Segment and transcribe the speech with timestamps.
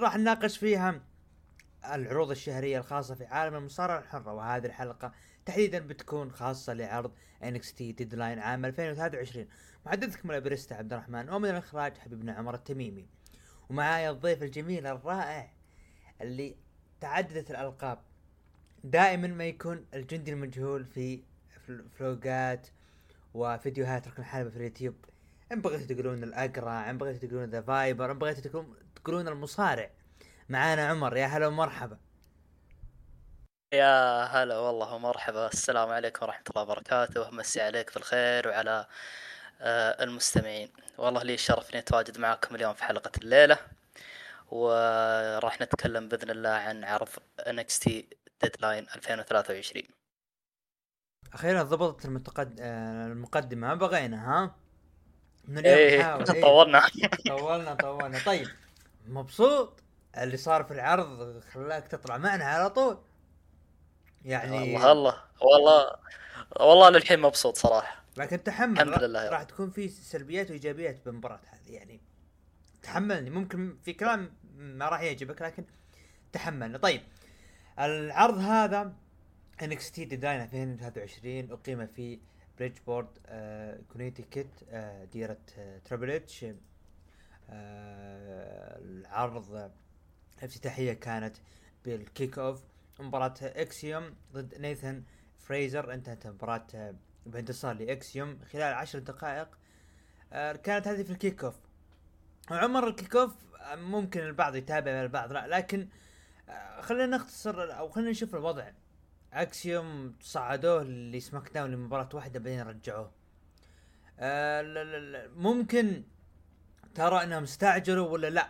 [0.00, 1.00] راح نناقش فيها
[1.92, 5.12] العروض الشهرية الخاصة في عالم المصارعة الحرة وهذه الحلقة
[5.46, 9.46] تحديدا بتكون خاصة لعرض NXT Deadline عام 2023
[9.86, 13.06] محدثكم الابريستا عبد الرحمن ومن الإخراج حبيبنا عمر التميمي.
[13.70, 15.50] ومعايا الضيف الجميل الرائع
[16.20, 16.56] اللي
[17.00, 17.98] تعددت الألقاب
[18.84, 21.22] دائما ما يكون الجندي المجهول في
[21.98, 22.66] فلوقات
[23.34, 24.94] وفيديوهات ركن الحلبة في اليوتيوب.
[25.52, 29.90] إن بغيتوا تقولون الأقرع إن بغيتوا تقولون The Viper إن بغيتوا تقولون- تقولون المصارع.
[30.48, 31.98] معانا عمر يا هلا ومرحبا.
[33.72, 35.46] يا هلا والله ومرحبا.
[35.46, 37.30] السلام عليكم ورحمة الله وبركاته.
[37.30, 38.86] مسي عليك بالخير وعلى
[39.60, 40.72] آه، المستمعين.
[40.98, 43.58] والله لي الشرف إني أتواجد معكم اليوم في حلقة الليلة.
[44.50, 47.08] وراح نتكلم بإذن الله عن عرض
[47.40, 47.90] NXT
[48.42, 49.82] Deadline 2023
[51.34, 52.58] أخيرا ضبطت المتقد...
[52.60, 54.54] آه، المقدمة ما بغينا ها؟
[55.48, 56.42] من اليوم إيه نحاول إيه.
[56.42, 56.82] طولنا
[57.28, 58.18] طولنا طولنا.
[58.26, 58.48] طيب
[59.06, 59.82] مبسوط
[60.18, 62.98] اللي صار في العرض خلاك تطلع معنا على طول.
[64.24, 65.96] يعني والله الله والله
[66.60, 68.02] والله للحين مبسوط صراحة.
[68.16, 69.42] لكن تحمل الحمد لله راح.
[69.42, 71.72] تكون في سلبيات وإيجابيات بالمباراة هذه.
[71.72, 72.00] يعني
[72.82, 75.64] تحملني ممكن في كلام ما راح يعجبك لكن
[76.32, 76.78] تحملني.
[76.78, 77.02] طيب
[77.78, 78.92] العرض هذا
[79.62, 82.18] NXT Deadline 2023 اقيم في
[82.58, 86.46] بريدجبورت آه كونيتيكت آه ديرة آه Triple H
[88.82, 89.70] العرض
[90.38, 91.36] الافتتاحية كانت
[91.84, 92.62] بال kickoff
[93.00, 95.02] مباراة اكسيوم ضد نيثن
[95.38, 96.94] فريزر انتهت المباراة آه،
[97.26, 99.48] بانتصار لاكسيوم خلال عشر دقائق.
[100.32, 101.54] آه، كانت هذه في ال kickoff
[102.50, 105.88] عمر ال kickoff آه، ممكن البعض يتابع البعض لا لكن
[106.48, 108.70] آه، خلينا نختصر أو خلينا نشوف الوضع.
[109.32, 113.10] اكسيوم صعدوه ل SmackDown لمباراة واحدة بعدين رجعوه.
[114.18, 116.02] آه، ممكن
[116.94, 118.48] ترى انهم استعجلوا ولا لا؟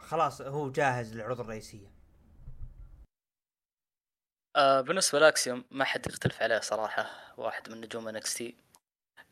[0.00, 1.90] خلاص هو جاهز للعروض الرئيسية.
[4.56, 8.42] آه، بالنسبة لأكسيوم ما حد يختلف عليه صراحة واحد من نجوم NXT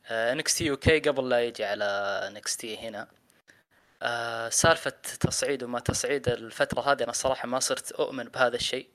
[0.06, 3.08] آه، NXT UK قبل لا يجي على NXT هنا.
[4.02, 4.90] آه، سالفة
[5.20, 8.88] تصعيد وما تصعيد الفترة هذه أنا صراحة ما صرت أؤمن بهذا الشيء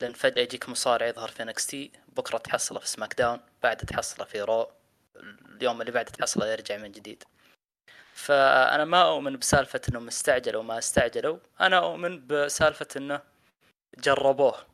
[0.00, 4.70] لأن فجأة يجيك مصارع يظهر في NXT بكرة تحصله في SmackDown بعد تحصله في Raw
[5.56, 7.24] اليوم اللي بعد تحصله يرجع من جديد.
[8.16, 11.38] فأنا ما أؤمن بسالفة أنهم استعجلوا وما استعجلوا.
[11.60, 13.22] أنا أؤمن بسالفة أنه
[13.98, 14.66] جربوه.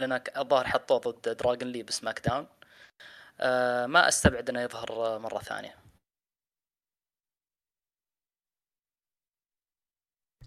[0.00, 2.46] لأنك الظاهر حطوه ضد دراجون لي ب SmackDown
[3.40, 5.74] آه ما أستبعد إنه يظهر مرة ثانية.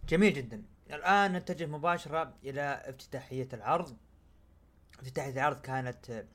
[0.08, 0.64] جميل جدا.
[0.90, 3.98] الآن نتجه مباشرة إلى افتتاحية العرض.
[5.00, 6.25] افتتاحية العرض كانت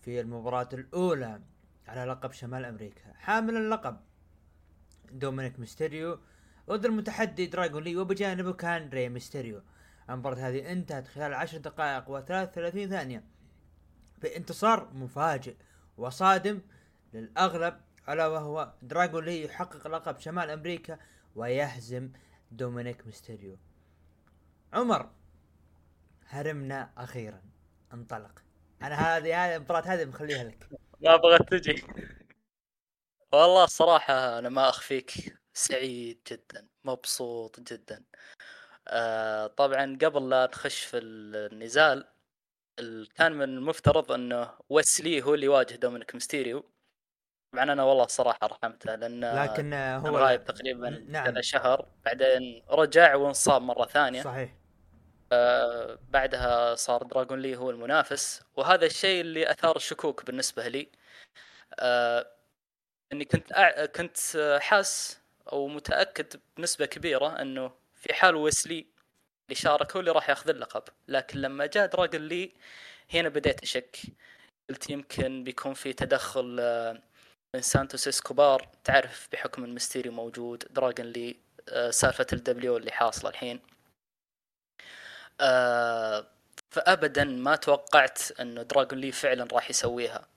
[0.00, 1.40] في المباراة الأولى
[1.88, 3.12] على لقب شمال أمريكا.
[3.14, 4.13] حامل اللقب.
[5.14, 6.18] دومينيك ميستيريو
[6.70, 9.62] ضد المتحدي دراجون لي وبجانبه كان ري ميستيريو.
[10.10, 13.24] المباراة هذه انتهت خلال عشر دقائق و33 ثانية.
[14.22, 15.54] بانتصار مفاجئ
[15.96, 16.60] وصادم
[17.14, 20.98] للأغلب ألا وهو دراجون لي يحقق لقب شمال أمريكا
[21.36, 22.10] ويهزم
[22.50, 23.58] دومينيك ميستيريو.
[24.72, 25.10] عمر
[26.28, 27.42] هرمنا أخيرا.
[27.92, 28.42] انطلق.
[28.82, 30.68] أنا هذه هذه المباراة هذه مخليها لك.
[31.00, 31.84] ما بغت تجي.
[33.34, 38.04] والله الصراحة أنا ما أخفيك سعيد جدا مبسوط جدا.
[38.88, 42.04] آه طبعا قبل لا نخش في النزال
[42.78, 46.64] ال- كان من المفترض أنه ويسلي هو اللي يواجه دومينيك ميستيريو.
[47.52, 51.40] طبعا أنا والله الصراحة رحمته لأن لكن هو غايب تقريبا نعم.
[51.42, 54.22] شهر بعدين رجع وانصاب مرة ثانية.
[54.22, 54.54] صحيح.
[55.32, 60.88] آه، بعدها صار دراغون لي هو المنافس وهذا الشيء اللي أثار الشكوك بالنسبة لي.
[61.78, 62.26] آه،
[63.12, 63.86] إني كنت أع...
[63.86, 64.18] كنت
[64.60, 65.18] حاس
[65.52, 68.86] أو متأكد بنسبة كبيرة إنه في حال ويسلي
[69.48, 70.82] اللي شارك هو اللي راح يأخذ اللقب.
[71.08, 72.52] لكن لما جاء دراغون لي
[73.14, 73.98] هنا بديت أشك.
[74.70, 77.02] قلت يمكن بيكون في تدخل آه،
[77.54, 78.68] من سانتوس إسكوبار.
[78.84, 81.36] تعرف بحكم المستيريو موجود دراغون لي
[81.68, 83.60] آه، سالفة ال LWO اللي حاصلة الحين.
[85.40, 86.26] آه،
[86.70, 90.28] فابدا ما توقعت إنه دراغون لي فعلا راح يسويها.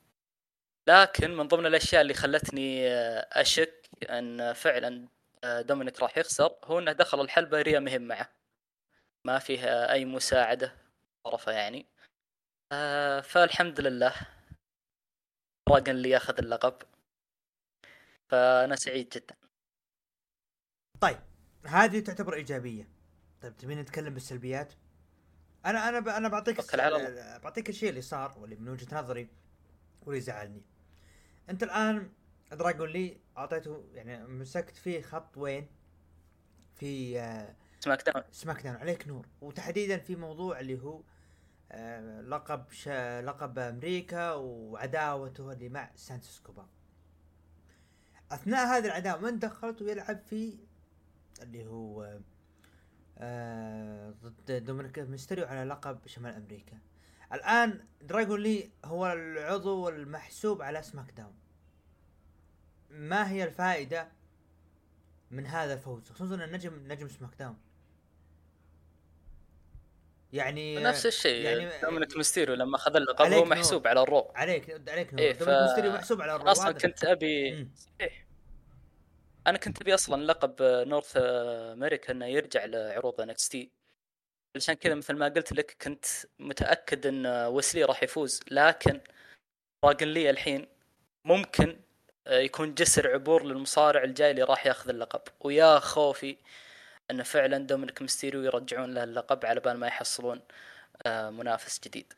[0.88, 5.07] لكن من ضمن الأشياء اللي خلتني آه، أشك أن فعلا
[5.44, 8.30] آه، دومينيك راح يخسر هو أنه دخل الحلبة ريا مهم معه.
[9.25, 10.75] ما فيها أي مساعدة
[11.24, 11.86] طرفه يعني.
[12.72, 14.13] آه، فالحمد لله.
[15.69, 16.78] دراغون لي ياخذ اللقب.
[18.30, 19.36] فأنا سعيد جدا.
[21.01, 21.19] طيب
[21.66, 22.89] هذه تعتبر إيجابية.
[23.42, 24.74] طيب تبين نتكلم بالسلبيات؟
[25.66, 26.07] أنا أنا ب...
[26.07, 26.75] أنا بعطيك.
[27.44, 29.30] بعطيك الشيء اللي صار واللي من وجهة نظري
[30.01, 30.76] واللي زعلني.
[31.50, 32.10] انت الان
[32.52, 35.68] دراجون لي اعطيته يعني مسكت فيه خط وين؟
[36.76, 39.26] في آه SmackDown SmackDown عليك نور.
[39.42, 41.02] وتحديدا في موضوع اللي هو
[41.72, 46.68] آه لقب شا لقب أمريكا وعداوته اللي مع سانتوس إسكوبار.
[48.32, 50.58] أثناء هذه العداوة من دخلت ويلعب في
[51.42, 52.20] اللي هو
[53.18, 56.78] آه ضد دومينيك ميستيريو على لقب شمال أمريكا.
[57.33, 61.36] الآن دراجون لي هو العضو المحسوب على SmackDown.
[62.89, 64.07] ما هي الفائدة
[65.31, 67.57] من هذا الفوز؟ خصوصا النجم نجم SmackDown.
[70.33, 71.45] يعني نفس الشيء.
[71.45, 73.88] يعني دومينيك ميستيريو لما اخذ اللقب هو محسوب نور.
[73.88, 75.24] على ال Raw عليك عليك نور.
[75.24, 75.39] إيه ف...
[75.39, 77.68] دومينيك ميستيريو محسوب على ال Raw أصلا كنت أبي
[78.01, 78.27] إيه.
[79.47, 83.72] أنا كنت أبي أصلا لقب North أمريكا إنه يرجع لعروض NXT
[84.56, 86.06] علشان كذا مثل ما قلت لك كنت
[86.40, 88.40] متأكد إن ويسلي راح يفوز.
[88.52, 89.02] لكن
[89.86, 90.68] دراجن لي الحين
[91.26, 91.80] ممكن
[92.28, 95.22] يكون جسر عبور للمصارع الجاي اللي راح ياخذ اللقب.
[95.40, 96.38] ويا خوفي
[97.12, 100.42] انه فعلا دومينيك ميستيريو يرجعون له اللقب على بال ما يحصلون
[101.06, 102.14] آه، منافس جديد.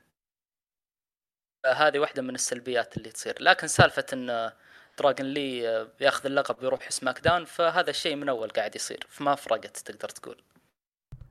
[1.65, 3.41] هذه واحدة من السلبيات اللي تصير.
[3.43, 4.51] لكن سالفة إن
[4.97, 5.59] دراجن لي
[5.99, 9.07] ياخذ اللقب ويروح SmackDown فهذا الشيء من أول قاعد يصير.
[9.09, 10.41] فما فرقت تقدر تقول.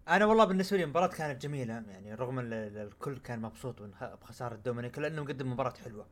[0.09, 3.83] أنا والله بالنسبة لي المباراة كانت جميلة يعني رغم إن الكل كان مبسوط
[4.23, 6.07] بخسارة دومينيك لأنه مقدم مباراة حلوة.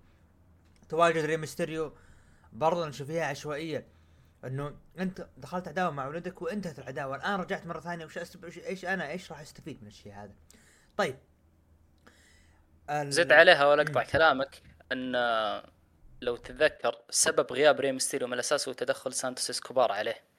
[0.88, 1.92] تواجد ري ميستيريو
[2.52, 3.86] برضه نشوف فيها عشوائية
[4.44, 8.18] إنه أنت دخلت عداوة مع ولدك وانتهت العداوة الآن رجعت مرة ثانية وش
[8.58, 10.34] إيش أنا إيش راح أستفيد من الشيء هذا؟
[10.96, 11.18] طيب.
[12.90, 13.12] ال...
[13.12, 15.12] زد عليها ولا أقطع كلامك إن
[16.20, 20.35] لو تتذكر سبب غياب ري ميستيريو من الأساس هو تدخل سانتوس اسكوبار عليه.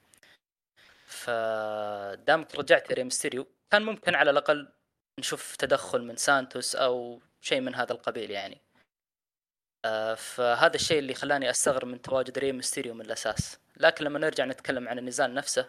[1.08, 3.46] فدامك رجعت ري ميستيريو.
[3.70, 4.68] كان ممكن على الأقل
[5.20, 8.60] نشوف تدخل من سانتوس أو شيء من هذا القبيل يعني.
[9.84, 13.58] آه، فهذا الشيء اللي خلاني أستغرب من تواجد ري ميستيريو من الأساس.
[13.76, 15.68] لكن لما نرجع نتكلم عن النزال نفسه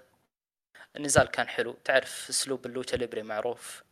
[0.96, 1.74] النزال كان حلو.
[1.84, 3.84] تعرف أسلوب ال lucha libre معروف.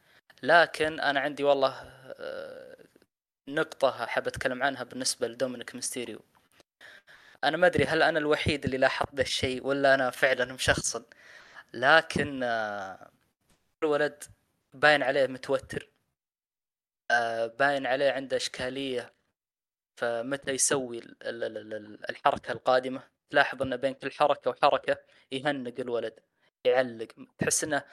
[0.43, 1.73] لكن أنا عندي والله
[2.19, 2.77] آه،
[3.49, 6.21] نقطة حاب أتكلم عنها بالنسبة لدومينيك ميستيريو.
[7.43, 11.03] أنا ما أدري هل أنا الوحيد اللي لاحظت ذا الشيء ولا أنا فعلا مشخصن
[11.73, 13.11] لكن آه،
[13.83, 14.23] الولد
[14.73, 15.89] باين عليه متوتر
[17.59, 19.13] باين عليه عنده إشكالية
[19.95, 21.01] فمتى يسوي
[22.09, 24.97] الحركة القادمة؟ تلاحظ إنه بين كل حركة وحركة
[25.31, 26.19] يهنق الولد
[26.65, 27.83] يعلق تحس إنه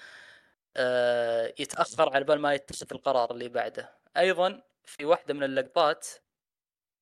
[0.76, 3.98] آه، يتأخر على بال ما يتخذ القرار اللي بعده.
[4.16, 6.08] أيضا في واحدة من اللقطات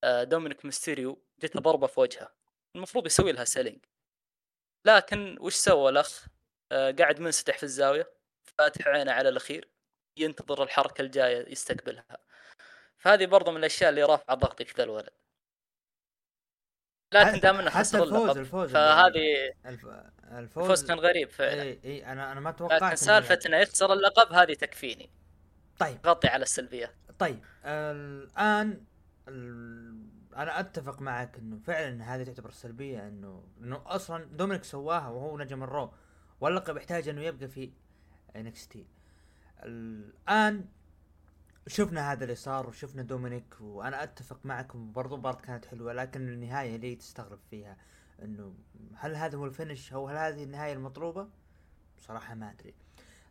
[0.03, 2.31] آه، دومينيك ميستيريو جته ضربة في وجهه
[2.75, 3.85] المفروض يسوي لها selling.
[4.85, 6.32] لكن وش سوى الأخ؟ آه،
[6.73, 8.11] قاعد منسدح في الزاوية
[8.43, 9.69] فاتح عينه على الأخير
[10.17, 12.17] ينتظر الحركة الجاية يستقبلها.
[12.97, 15.09] فهذه برضو من الأشياء اللي رافعة ضغطي في ذا الولد.
[17.13, 19.93] لكن دام إنه خسر الفوز الفوز فهذه الفوز
[20.31, 21.61] الفوز كان غريب فعلا.
[21.61, 25.09] اي إي أنا أنا ما توقعت لكن سالفة إنه يخسر اللقب هذه تكفيني.
[25.79, 25.97] طيب.
[26.05, 26.95] غطي على السلبيات.
[27.19, 27.43] طيب.
[27.65, 28.85] الآن
[30.35, 35.63] أنا أتفق معك إنه فعلا هذه تعتبر سلبيه انه إنه أصلا دومينيك سواها وهو نجم
[35.63, 35.93] ال Raw.
[36.41, 37.71] واللقب يحتاج إنه يبقى في
[38.35, 38.85] NXT
[39.63, 40.65] الآن
[41.67, 46.75] شفنا هذا اللي صار وشفنا دومينيك وأنا أتفق معكم برضو مباراة كانت حلوة لكن النهاية
[46.75, 47.77] اللي تستغرب فيها
[48.21, 48.53] إنه
[48.95, 51.29] هل هذا هو ال finish أو هل هذه النهاية المطلوبة؟
[51.97, 52.73] بصراحة ما أدري.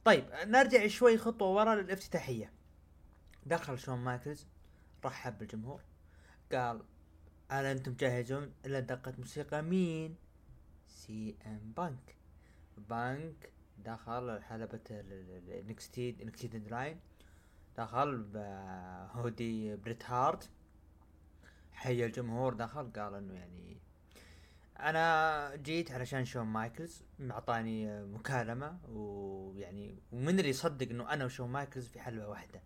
[0.04, 2.52] طيب نرجع شوي خطوة ورا للافتتاحية.
[3.46, 4.46] دخل شون مايكلز
[5.04, 5.80] رحب بالجمهور
[6.52, 6.82] قال
[7.50, 10.16] هل أنتم جاهزون الا دقة موسيقى مين؟
[10.86, 12.16] سي إم بانك.
[12.78, 17.00] بانك دخل حلبة ال NXT NXT Deadline.
[17.76, 20.50] دخل بهودي بريت هارت.
[21.72, 23.76] حي الجمهور دخل قال إنه يعني
[24.80, 31.86] أنا جيت علشان شون مايكلز اعطاني مكالمة ويعني ومن اللي يصدق إنه أنا وشون مايكلز
[31.86, 32.62] في حلبة واحدة.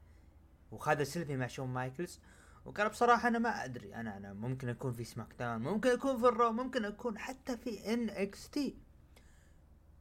[0.71, 2.21] وخذ سيلفي مع شون مايكلز
[2.65, 3.95] وقال بصراحة أنا ما أدري.
[3.95, 7.95] أنا أنا ممكن أكون في SmackDown ممكن أكون في ال Raw ممكن أكون حتى في
[7.95, 8.77] NXT.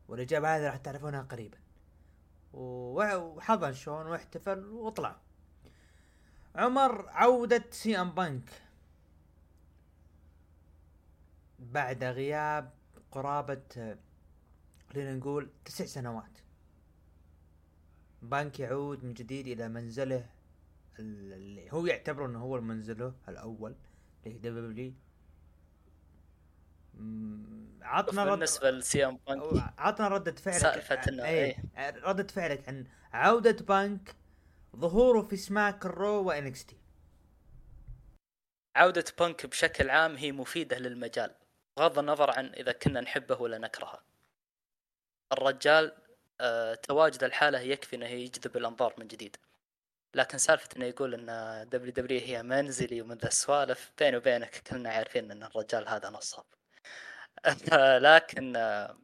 [0.08, 1.58] والإجابة هذه راح تعرفونها قريبا.
[2.54, 5.16] وحضن شون واحتفل وطلع.
[6.56, 8.50] عمر عودة سي أم بانك.
[11.60, 12.74] بعد غياب
[13.12, 13.98] قرابة
[14.94, 16.38] خلينا نقول تسع سنوات.
[18.22, 20.30] بانك يعود من جديد إلى منزله
[21.00, 23.76] اللي هو يعتبره إنه هو منزله الأول
[24.26, 24.94] اللي دبليو
[27.82, 29.74] عطنا رد بالنسبة لسيام بانك.
[29.78, 34.16] عطنا ردة فعلك سالفة إنه إيه ردة فعلك عن عودة بانك
[34.76, 36.78] ظهوره في سماك الرو وانكستي
[38.76, 41.36] عودة بانك بشكل عام هي مفيدة للمجال
[41.78, 44.04] بغض النظر عن إذا كنا نحبه ولا نكرهه.
[45.32, 45.92] الرجال
[46.42, 49.38] آه تواجده لحاله يكفي إنه يجذب الأنظار من جديد.
[50.14, 55.32] لكن سالفة إنه يقول إن WWE هي منزلي ومن ذا السوالف بيني وبينك كلنا عارفين
[55.32, 56.46] إن الرجال هذا نصاب.
[58.00, 58.98] لكن آه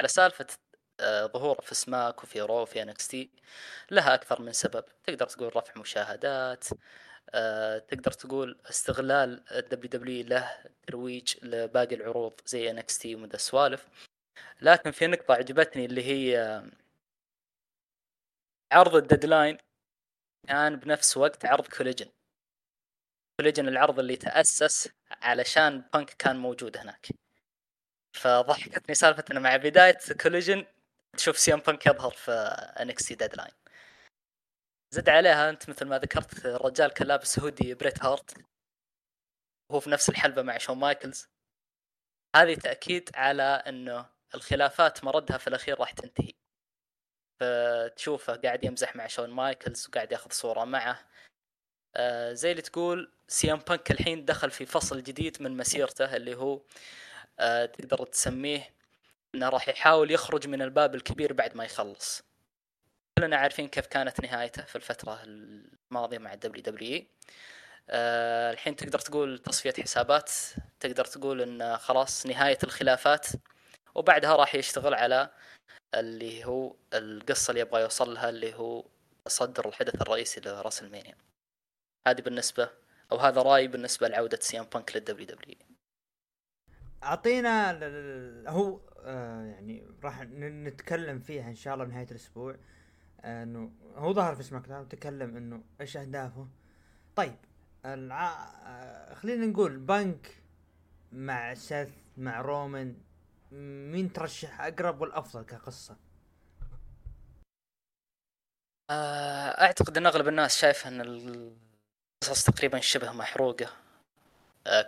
[0.00, 0.46] على سالفة
[1.00, 3.30] آه، ظهوره في Smack وفي Raw وفي NXT
[3.90, 4.84] لها أكثر من سبب.
[5.04, 6.64] تقدر تقول رفع مشاهدات
[7.34, 13.88] آه، تقدر تقول استغلال ال WWE له ترويج لباقي العروض زي NXT ومن ذا السوالف.
[14.62, 16.62] لكن في نقطة عجبتني اللي هي
[18.72, 19.58] عرض ال Deadline
[20.48, 22.10] كان بنفس وقت عرض Collision.
[23.40, 27.06] Collision العرض اللي تأسس علشان بانك كان موجود هناك.
[28.16, 30.66] فضحكتني سالفة إنه مع بداية Collision
[31.16, 32.32] تشوف سي ام بانك يظهر في
[32.80, 33.52] NXT Deadline
[34.94, 38.34] زد عليها أنت مثل ما ذكرت الرجال كان لابس هودي بريت هارت
[39.70, 41.28] وهو في نفس الحلبة مع شون مايكلز
[42.36, 46.32] هذه تأكيد على إنه الخلافات مردها في الأخير راح تنتهي.
[47.40, 51.08] فتشوفه قاعد يمزح مع شون مايكلز وقاعد ياخذ صورة معه.
[51.96, 56.34] آه زي اللي تقول سي ام بانك الحين دخل في فصل جديد من مسيرته اللي
[56.34, 56.62] هو
[57.64, 58.70] تقدر تسميه
[59.34, 62.22] إنه راح يحاول يخرج من الباب الكبير بعد ما يخلص.
[63.18, 67.04] كلنا عارفين كيف كانت نهايته في الفترة الماضية مع ال WWE
[67.90, 70.30] أه الحين تقدر تقول تصفية حسابات
[70.80, 73.26] تقدر تقول إن خلاص نهاية الخلافات
[73.94, 75.30] وبعدها راح يشتغل على
[75.94, 78.84] اللي هو القصة اللي يبغى يوصل لها اللي هو
[79.28, 81.14] صدر الحدث الرئيسي لراس المانيا
[82.06, 82.70] هذه بالنسبة
[83.12, 85.56] أو هذا رأيي بالنسبة لعودة سي أم بانك لل WWE
[87.02, 87.70] أعطينا
[88.48, 92.56] هو آه يعني راح نتكلم فيها إن شاء الله بنهايه الأسبوع.
[93.24, 96.48] إنه هو ظهر في SmackDown تكلم إنه إيش أهدافه.
[97.16, 97.36] طيب
[97.84, 98.32] الع...
[98.66, 100.42] آه، خلينا نقول بانك
[101.12, 102.96] مع سيث مع رومان
[103.92, 105.96] مين ترشح أقرب والأفضل كقصة؟
[108.90, 113.66] آه، أعتقد إن أغلب الناس شايف إن القصص تقريبا شبه محروقة.
[113.66, 113.79] آه،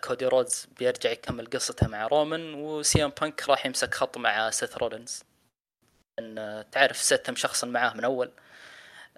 [0.04, 4.78] كودي رودز بيرجع يكمل قصته مع رومان وسي إم بانك راح يمسك خط مع سيث
[4.78, 5.22] رولينز.
[6.18, 8.32] إن تعرف سيث مشخصن معاه من أول.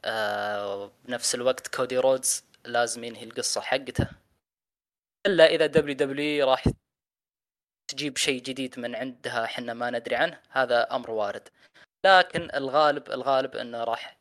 [0.04, 4.08] آه بنفس الوقت كودي رودز لازم ينهي القصة حقته.
[5.26, 6.64] إلا إذا WWE راح
[7.90, 11.48] تجيب شيء جديد من عندها إحنا ما ندري عنه هذا أمر وارد.
[12.06, 14.16] لكن الغالب الغالب إنه راح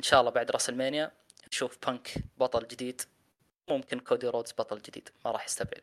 [0.00, 1.12] إن شاء الله بعد راس المانيا
[1.48, 3.02] نشوف بانك بطل جديد.
[3.70, 5.82] ممكن كودي رودز بطل جديد ما راح يستبعد.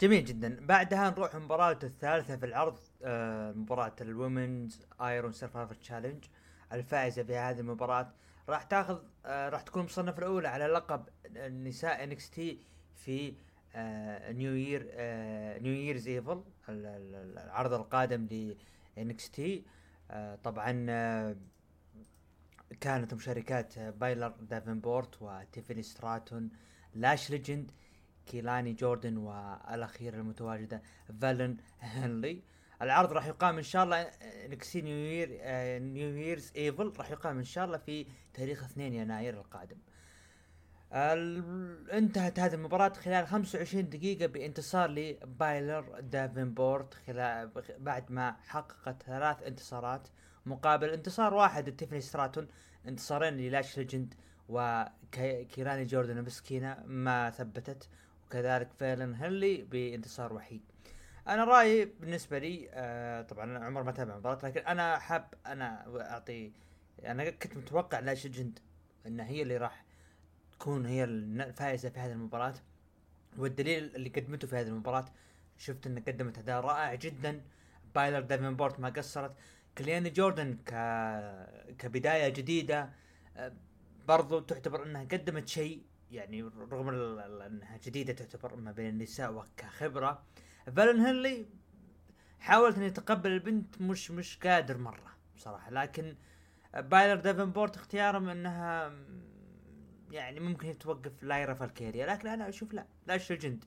[0.00, 0.66] جميل جدا.
[0.66, 6.24] بعدها نروح المباراة الثالثة في العرض آه مباراة ال Women's Iron Survivor Challenge
[6.72, 8.12] الفائزة في هذه المباراة
[8.48, 12.58] راح تاخذ آه راح تكون المصنفة الأولى على لقب النساء NXT
[12.94, 13.34] في
[14.30, 14.82] New Year
[15.62, 18.56] New Year's Evil العرض القادم ل
[18.98, 19.64] NXT
[20.10, 21.36] آه طبعا آه
[22.80, 26.50] كانت مشاركات بلير دافنبورت وتيفاني ستراتون
[26.94, 27.70] لاش ليجند
[28.26, 30.82] كيلاني جوردن والاخيره المتواجدة
[31.20, 32.42] فالون هنلي.
[32.82, 34.10] العرض راح يقام إن شاء الله
[34.46, 35.28] NXT New Year
[35.82, 39.76] New Year's Evil راح يقام إن شاء الله في تاريخ 2 يناير القادم.
[41.92, 50.08] انتهت هذه المباراة خلال 25 دقيقة بانتصار لبلير دافنبورت خلال بعد ما حققت ثلاث انتصارات.
[50.46, 52.48] مقابل انتصار واحد لتيفاني ستراتون
[52.88, 54.14] انتصارين للاش ليجند
[54.48, 57.88] وكيلاني جوردن مسكينة ما ثبتت
[58.26, 60.62] وكذلك فالون هنلي بانتصار وحيد.
[61.28, 66.52] أنا رأيي بالنسبة لي آه طبعا عمر ما تابع المباراه لكن أنا حاب أنا أعطي
[67.04, 68.58] أنا كنت متوقع لا جند
[69.06, 69.84] انها هي اللي راح
[70.52, 72.54] تكون هي الفائزة في هذه المباراة.
[73.38, 75.04] والدليل اللي قدمته في هذه المباراة
[75.58, 77.40] شفت انها قدمت أداء رائع جدا.
[77.94, 79.34] بايلر ديفنبورت ما قصرت.
[79.78, 80.70] كلياني جوردن ك
[81.78, 82.90] كبداية جديدة
[83.36, 83.52] آه،
[84.08, 90.22] برضو تعتبر إنها قدمت شيء يعني رغم إنها جديدة تعتبر ما بين النساء وكخبرة.
[90.76, 91.46] فالن هنلي
[92.40, 96.16] حاولت ان يتقبل البنت مش مش قادر مرة بصراحة لكن
[96.74, 98.92] بايلر ديفنبورت اختيارهم إنها
[100.10, 103.64] يعني ممكن توقف لايرا فالكيريا لكن أنا أشوف لا لا الجند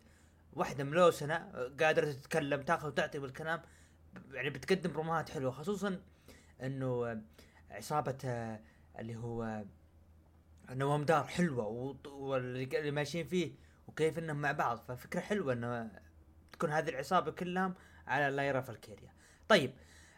[0.53, 1.35] واحدة ملوسنة
[1.79, 3.61] قادرة تتكلم تأخذ وتعطي بالكلام.
[4.31, 5.99] يعني بتقدم رومات حلوة خصوصا
[6.61, 7.21] إنه
[7.71, 8.17] عصابة
[8.99, 9.63] اللي هو
[10.69, 13.51] نوام دار حلوة واللي ماشيين فيه
[13.87, 15.91] وكيف إنهم مع بعض ففكرة حلوة إنه
[16.51, 17.73] تكون هذه العصابة كلهم
[18.07, 19.11] على لايرا فالكيريا
[19.47, 19.73] طيب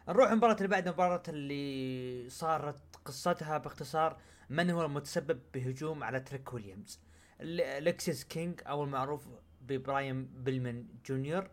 [0.10, 4.18] نروح المباراة اللي بعد المباراة اللي صارت قصتها باختصار
[4.50, 7.00] من هو المتسبب بهجوم على تريك ويليامز؟
[7.80, 9.28] ليكسيس كينج أو المعروف
[9.62, 11.50] ببراين بيلمن جونيور.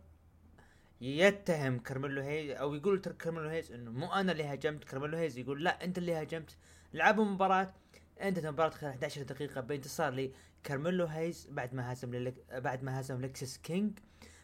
[1.05, 5.65] يتهم كارميلو هيز أو يقول كارميلو هيز إنه مو أنا اللي هاجمت كارميلو هيز يقول
[5.65, 6.57] لا أنت اللي هاجمت.
[6.95, 7.73] لعبوا مباراة
[8.21, 10.31] انتهت المباراة خلال 11 دقيقة بانتصار
[10.63, 12.35] لكارميلو هيز بعد ما هزم للك...
[12.53, 13.99] بعد ما هزم لكسس كينج.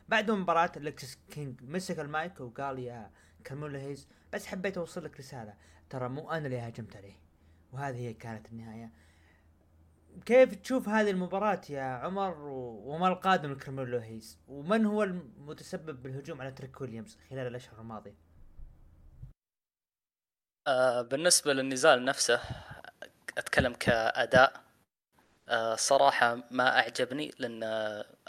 [0.09, 3.11] بعد المباراة لكسس كينج مسك المايك وقال يا
[3.45, 5.55] كارميلو هيز بس حبيت أوصل لك رسالة
[5.91, 7.17] ترى مو أنا اللي هاجمت عليه
[7.73, 8.91] وهذه هي كانت النهاية.
[10.27, 12.35] كيف تشوف هذه المباراة يا عمر
[12.85, 18.15] وما القادم لكارميلو هيز ومن هو المتسبب بالهجوم على تريك ويليامز خلال الأشهر الماضية؟
[20.67, 22.41] آه بالنسبة للنزال نفسه
[23.39, 24.65] أتكلم كأداء
[25.49, 27.63] آه صراحة ما أعجبني لأن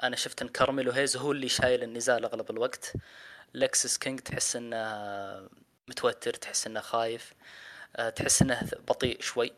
[0.03, 2.93] أنا شفت إن كارميلو هيز هو اللي شايل النزال أغلب الوقت.
[3.53, 5.49] لكسس كينج تحس إنه
[5.89, 7.33] متوتر تحس إنه خايف
[7.95, 9.53] آه تحس إنه بطيء شوي.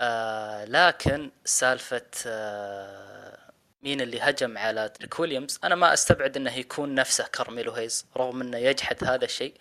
[0.00, 6.94] آه لكن سالفة آه مين اللي هجم على تريك ويليامز أنا ما أستبعد إنه يكون
[6.94, 9.54] نفسه كارميلو هيز رغم إنه يجحد هذا الشيء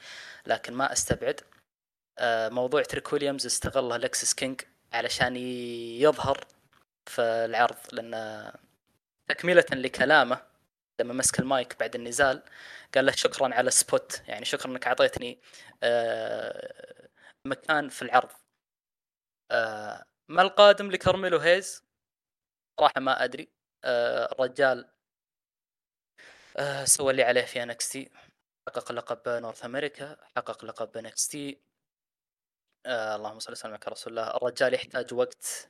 [0.48, 1.42] لكن ما أستبعد
[2.20, 4.62] آه موضوع تريك ويليامز استغله لكسس كينج
[4.94, 6.46] علشان يظهر
[7.06, 8.52] في العرض لأن
[9.30, 10.42] تكملة لكلامه
[11.00, 12.44] لما مسك المايك بعد النزال
[12.96, 15.40] قال له شكرا على ال spot يعني شكرا إنك أعطيتني
[15.84, 17.10] آه
[17.46, 18.30] مكان في العرض.
[19.52, 21.84] آه ما القادم لكارميلو هيز؟
[22.80, 23.50] صراحة ما أدري.
[23.84, 24.90] آه الرجال
[26.58, 28.12] آه سوى اللي عليه في NXT
[28.68, 31.62] حقق لقب North America حقق لقب NXT
[32.86, 34.38] آه اللهم صل وسلم على رسول الله.
[34.38, 35.70] الرجال يحتاج وقت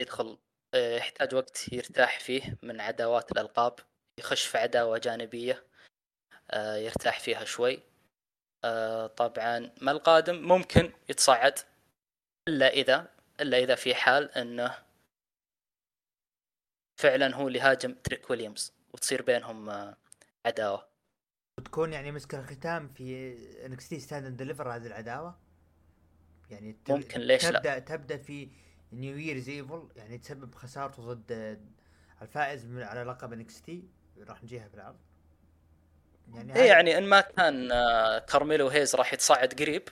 [0.00, 0.38] يدخل
[0.74, 3.80] آه يحتاج وقت يرتاح فيه من عداوات الألقاب.
[4.18, 5.66] يخش في عداوة جانبية
[6.50, 7.82] آه يرتاح فيها شوي.
[8.64, 11.58] آه طبعا ما القادم؟ ممكن يتصعد
[12.48, 14.74] إلا إذا إلا إذا في حال إنه
[16.96, 19.96] فعلا هو اللي هاجم تريك ويليامز وتصير بينهم آه،
[20.46, 20.88] عداوة.
[21.58, 25.38] وتكون يعني مسك الختام في NXT Stand & Deliver هذه العداوة؟
[26.50, 27.78] يعني ممكن ليش تبدا لا.
[27.78, 28.48] تبدا في
[28.92, 31.60] New Year's Evil يعني تسبب خسارته ضد
[32.22, 33.84] الفائز على لقب NXT
[34.18, 34.98] راح نجيها في العرض
[36.34, 39.88] يعني إيه يعني إن ما كان آه، كارميلو هيز راح يتصعد قريب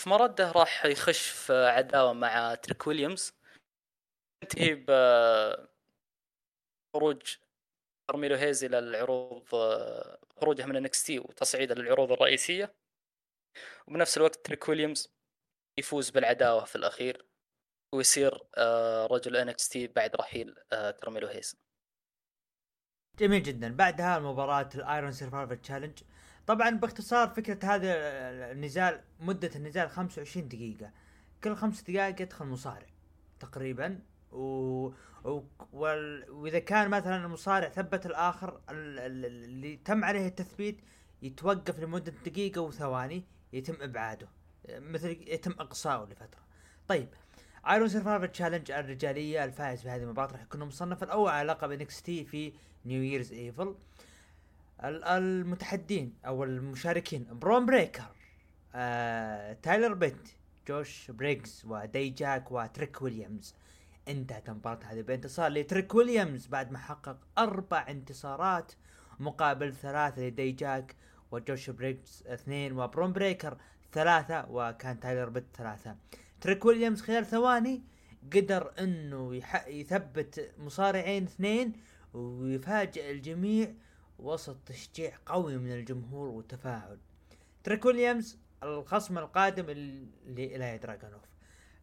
[0.00, 3.32] في مرده راح يخش في عداوة مع تريك ويليامز.
[4.40, 4.90] تنتهي ب
[6.94, 7.36] خروج
[8.10, 9.44] كارميلو هيز إلى العروض
[10.40, 12.74] خروجه من NXT وتصعيده للعروض الرئيسية.
[13.88, 15.08] وبنفس الوقت تريك ويليامز
[15.78, 17.26] يفوز بالعداوة في الأخير
[17.94, 21.56] ويصير آه، رجل NXT بعد رحيل آه، كارميلو هيز
[23.18, 23.76] جميل جدا.
[23.76, 26.02] بعدها مباراة ال Iron Survivor Challenge
[26.46, 27.92] طبعا باختصار فكرة هذا
[28.52, 30.90] النزال مدة النزال 25 دقيقة.
[31.44, 32.86] كل خمس دقائق يدخل مصارع
[33.40, 33.98] تقريبا.
[34.32, 34.86] و...
[35.24, 35.42] و...
[35.72, 36.30] وال...
[36.30, 40.80] وإذا كان مثلا المصارع ثبت الآخر اللي تم عليه التثبيت
[41.22, 44.28] يتوقف لمدة دقيقة وثواني يتم إبعاده.
[44.68, 46.40] مثل يتم إقصائه لفترة.
[46.88, 47.08] طيب
[47.68, 52.24] Iron Survivor Challenge الرجالية الفائز في هذه المباراة راح يكون مصنف الأول على لقب NXT
[52.24, 52.52] في
[52.84, 53.74] New Year's Evil
[54.84, 57.26] المتحدين أو المشاركين.
[57.30, 58.04] برون بريكر
[58.74, 60.28] آه، تايلر بيت
[60.68, 63.54] جوش بريكس ودايجاك وتريك ويليامز.
[64.08, 68.72] انتهت المباراة هذه بانتصار لتريك ويليامز بعد ما حقق أربع انتصارات
[69.20, 70.96] مقابل ثلاثة لدايجاك
[71.30, 73.56] وجوش بريكس اثنين وبرون بريكر
[73.92, 75.96] ثلاثة وكان تايلر بيت ثلاثة.
[76.40, 77.82] تريك ويليامز خلال ثواني
[78.34, 81.72] قدر إنه يثبت مصارعين اثنين
[82.14, 83.72] ويفاجئ الجميع
[84.22, 86.98] وسط تشجيع قوي من الجمهور وتفاعل
[87.64, 89.66] تريك ويليامز الخصم القادم
[90.26, 91.22] إليا دراجونوف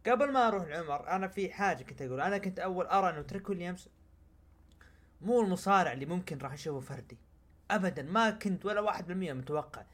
[0.07, 2.21] قبل ما أروح لعمر أنا في حاجة كنت أقول.
[2.21, 3.89] أنا كنت أول أرى إنه تريك ويليامز
[5.21, 7.17] مو المصارع اللي ممكن راح أشوفه فردي.
[7.71, 9.85] ابدا ما كنت ولا واحد بالمية متوقع.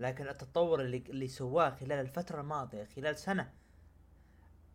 [0.00, 3.50] لكن التطور اللي اللي سواه خلال الفترة الماضية خلال سنة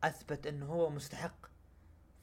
[0.03, 1.45] أثبت إنه هو مستحق.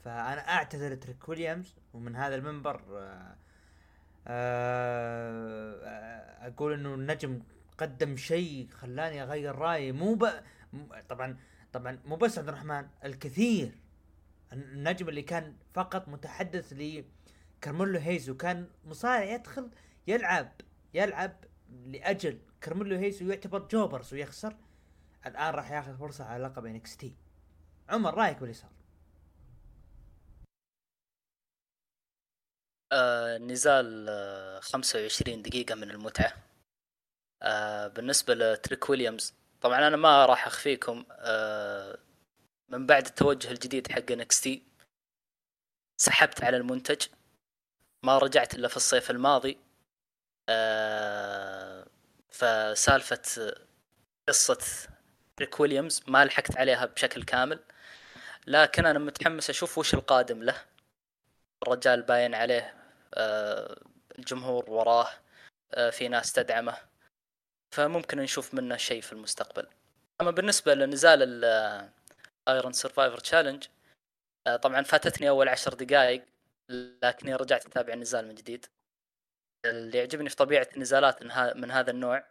[0.04, 3.36] فأنا أعتذر تريك ويليامز ومن هذا المنبر آه
[6.46, 7.42] أقول إنه النجم
[7.78, 9.92] قدم شيء خلاني أغير رأيي.
[9.92, 10.28] مو ب...
[11.08, 11.36] طبعا
[11.72, 13.78] طبعا مو بس عبد الرحمن الكثير.
[14.52, 19.70] النجم اللي كان فقط متحدث لكارميلو هيز وكان مصارع يدخل
[20.06, 20.52] يلعب
[20.94, 21.32] يلعب
[21.86, 24.56] لأجل كارميلو هيز ويعتبر jobbers ويخسر.
[25.26, 27.16] الآن راح ياخذ فرصة على لقب NXT
[27.88, 28.70] عمر رأيك باللي صار؟
[32.92, 36.32] آه نزال آه 25 دقيقة من المتعة.
[37.42, 41.98] آه بالنسبة لتريك ويليامز طبعا أنا ما راح أخفيكم آه
[42.68, 44.62] من بعد التوجه الجديد حق NXT
[45.96, 47.06] سحبت على المنتج
[48.04, 49.58] ما رجعت إلا في الصيف الماضي.
[50.48, 51.86] آه
[52.30, 53.54] فسالفة
[54.28, 54.58] قصة
[55.40, 57.60] تريك ويليامز ما لحقت عليها بشكل كامل.
[58.46, 60.64] لكن أنا متحمس أشوف وش القادم له.
[61.62, 62.81] الرجال باين عليه
[64.18, 65.08] الجمهور وراه
[65.74, 66.76] آه في ناس تدعمه
[67.74, 69.66] فممكن نشوف منه شيء في المستقبل.
[70.20, 71.44] أما بالنسبة لنزال
[72.48, 73.64] ال Iron Survivor Challenge
[74.62, 76.24] طبعا فاتتني أول عشر دقائق
[77.02, 78.66] لكني رجعت أتابع النزال من جديد.
[79.66, 81.22] اللي يعجبني في طبيعة النزالات
[81.56, 82.24] من هذا النوع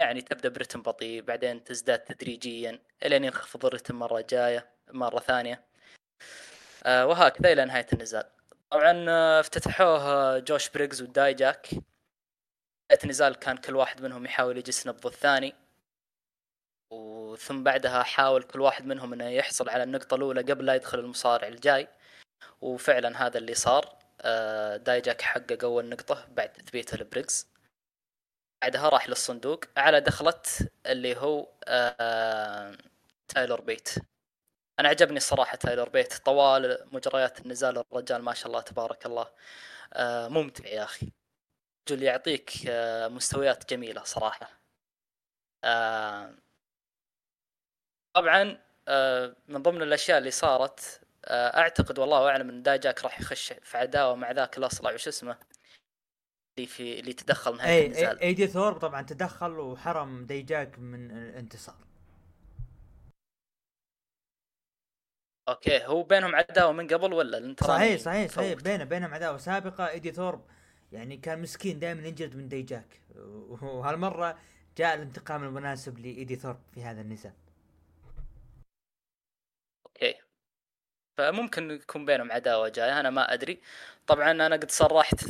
[0.00, 5.64] يعني تبدأ برتم بطيء بعدين تزداد تدريجيا إلين ينخفض الرتم مرة جاية مرة ثانية.
[6.84, 8.33] آه، وهكذا إلى نهاية النزال.
[8.74, 11.68] طبعا آه، افتتحوه جوش بريكز وداي جاك.
[13.04, 15.54] النزال كان كل واحد منهم يحاول يجس نبض الثاني.
[16.90, 21.48] وثم بعدها حاول كل واحد منهم إنه يحصل على النقطة الأولى قبل لا يدخل المصارع
[21.48, 21.88] الجاي.
[22.60, 23.98] وفعلا هذا اللي صار.
[24.20, 27.48] آه، دايجاك حقق أول نقطة بعد تثبيته لبريكس
[28.62, 29.64] بعدها راح للصندوق.
[29.76, 30.42] على دخلة
[30.86, 32.76] اللي هو آه،
[33.28, 33.94] تايلور بيت.
[34.80, 39.30] أنا عجبني الصراحة تايلور بيت طوال مجريات النزال الرجال ما شاء الله تبارك الله.
[39.92, 41.12] آه، ممتع يا أخي.
[41.90, 42.52] رجل يعطيك
[43.10, 44.50] مستويات جميلة صراحة.
[48.16, 48.58] طبعا
[48.88, 53.78] آه، من ضمن الأشياء اللي صارت آه، أعتقد والله أعلم إن داجاك راح يخش في
[53.78, 55.38] عداوة مع ذاك الاصلع وش اسمه
[56.58, 58.20] اللي في اللي تدخل نهاية أي النزال.
[58.20, 61.83] اي دي ثورب طبعا تدخل وحرم ديجاك من الانتصار.
[65.48, 68.62] أوكي هو بينهم عداوة من قبل ولا صحيح صحيح صحيح.
[68.62, 69.88] بينه بينهم عداوة سابقة.
[69.88, 70.44] ايدي ثورب
[70.92, 73.00] يعني كان مسكين دائما ينجلد من ديجاك.
[73.62, 74.38] وهالمرة
[74.76, 77.32] جاء الانتقام المناسب لايدي ثورب في هذا النزال
[79.86, 80.14] أوكي.
[81.18, 83.60] فممكن يكون بينهم عداوة جاية أنا ما أدري.
[84.06, 85.24] طبعا أنا قد صرحت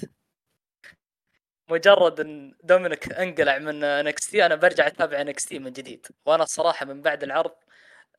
[1.71, 6.07] مجرد إن دومينيك انقلع من NXT أنا برجع أتابع NXT من جديد.
[6.27, 7.55] وأنا الصراحة من بعد العرض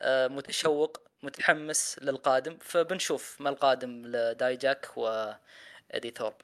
[0.02, 6.36] آه، متشوق متحمس للقادم فبنشوف ما القادم لداي جاك وادي ثورب.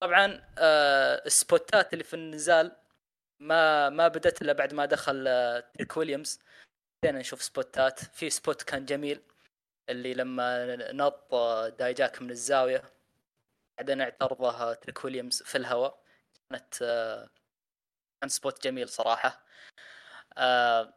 [0.00, 2.76] طبعا آه، ال spot ات اللي في النزال
[3.40, 6.40] ما ما بدت إلا بعد ما دخل آه، تريك ويليامز.
[7.02, 8.00] بدينا نشوف spot ات.
[8.04, 9.22] في spot كان جميل
[9.88, 11.34] اللي لما نط
[11.78, 12.82] دايجاك من الزاوية
[13.78, 16.02] بعدين اعترضه تريك ويليامز في الهواء.
[16.50, 16.74] كانت
[18.20, 19.46] كان spot جميل صراحة.
[20.38, 20.94] آه،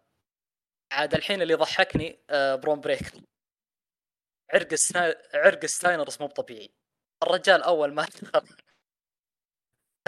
[0.92, 3.22] عاد الحين اللي ضحكني آه، برون بريكر.
[4.54, 4.68] عرق
[5.34, 6.70] عرق ستاينرز مو طبيعي
[7.24, 8.48] الرجال أول ما دخل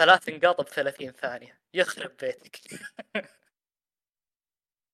[0.00, 1.60] ثلاث نقاط ب 30 ثانية.
[1.74, 2.60] يخرب بيتك.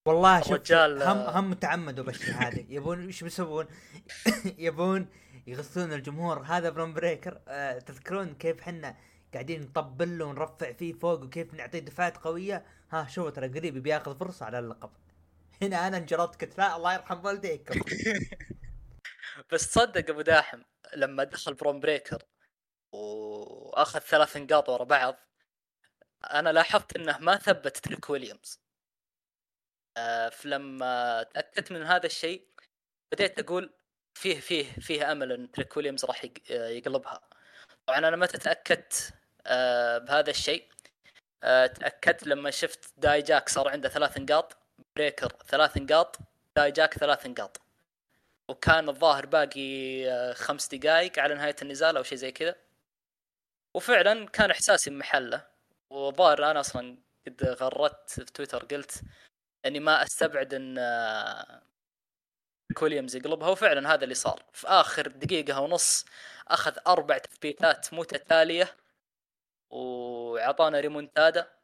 [0.06, 3.66] والله شوف هم هم تعمدوا بالشيء هذا يبون إيش بيسوون؟
[4.58, 5.08] يبون
[5.46, 6.42] يغثون الجمهور.
[6.42, 7.40] هذا برون بريكر.
[7.48, 8.96] آه تذكرون كيف حنا
[9.32, 14.18] قاعدين نطبل له ونرفع فيه فوق وكيف نعطيه دفعات قوية؟ ها شوفوا ترى قريب بياخذ
[14.18, 14.90] فرصة على اللقب.
[15.62, 17.80] هنا أنا انجرضت قلت لا الله يرحم والديكم
[19.52, 20.62] بس تصدق أبو داحم
[20.96, 22.22] لما دخل برون بريكر
[22.92, 25.16] وأخذ ثلاث نقاط ورا بعض
[26.24, 28.60] أنا لاحظت إنه ما ثبت تريك ويليامز.
[29.96, 32.48] آه، فلما تأكدت من هذا الشيء
[33.12, 33.74] بديت أقول
[34.14, 37.20] فيه فيه فيه أمل إن تريك ويليامز راح يقلبها.
[37.86, 39.14] طبعا أنا متى تاكدت
[39.46, 40.68] آه، بهذا الشيء.
[41.42, 44.57] آه، تأكدت لما شفت داي جاك صار عنده ثلاث نقاط.
[44.98, 46.18] بريكر ثلاث نقاط
[46.56, 47.60] داي جاك ثلاث نقاط.
[48.48, 52.54] وكان الظاهر باقي خمس دقائق على نهاية النزال أو شيء زي كذا.
[53.74, 55.46] وفعلا كان إحساسي محله
[55.90, 59.02] وظاهر أنا أصلا قد غردت في تويتر قلت
[59.66, 61.62] إني ما أستبعد إن آه،
[62.74, 63.48] كوليامز يقلبها.
[63.48, 64.44] وفعلا هذا اللي صار.
[64.52, 66.04] في آخر دقيقة ونص
[66.48, 68.76] أخذ أربع تثبيتات متتالية
[69.70, 71.57] وعطانا ريمونتادا.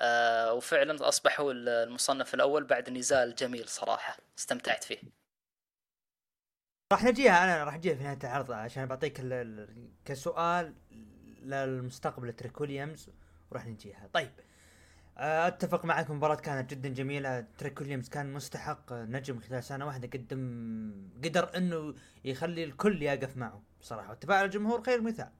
[0.00, 4.98] آه وفعلا اصبح هو المصنف الأول بعد نزال جميل صراحة استمتعت فيه.
[6.92, 9.20] راح نجيها أنا راح نجيها في نهاية العرض عشان بعطيك
[10.04, 10.74] كسؤال
[11.42, 13.10] للمستقبل تريك ويليامز
[13.50, 14.08] وراح نجيها.
[14.12, 14.30] طيب
[15.18, 17.40] آه، أتفق معك المباراة كانت جدا جميلة.
[17.58, 23.62] تريك ويليامز كان مستحق نجم خلال سنة واحدة قدم قدر إنه يخلي الكل يقف معه
[23.80, 25.30] بصراحة واتباع الجمهور خير مثال.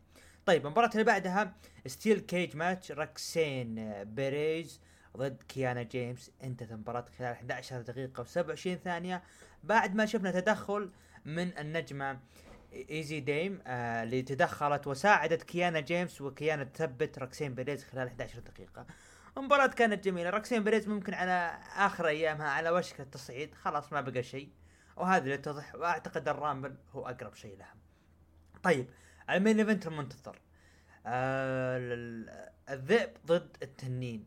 [0.47, 1.55] طيب المباراة اللي بعدها
[1.87, 4.81] steel cage match روكسان بيريز
[5.17, 9.23] ضد كيانا جيمس انتهت المباراة خلال 11 دقيقة و27 ثانية.
[9.65, 10.91] بعد ما شفنا تدخل
[11.25, 12.21] من النجمة
[12.73, 18.87] ايزي ديم آه اللي تدخلت وساعدت كيانا جيمس وكيانا تثبت روكسان بيريز خلال 11 دقيقة.
[19.39, 20.31] المباراة كانت جميلة.
[20.31, 23.55] روكسان بيريز ممكن على آخر أيامها على وشك التصعيد.
[23.55, 24.49] خلاص ما بقى شيء.
[24.97, 27.75] وهذا اللي يتضح وأعتقد الرامبل هو أقرب شيء لها.
[28.63, 28.87] طيب
[29.31, 30.39] ال main event المنتظر.
[31.07, 31.79] آه
[32.71, 34.25] الذئب ضد التنين.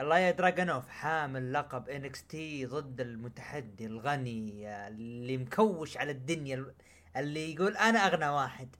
[0.00, 6.74] إيليا دراجونوف حامل لقب NXT ضد المتحدي الغني اللي مكوش على الدنيا
[7.16, 8.76] اللي يقول أنا أغنى واحد.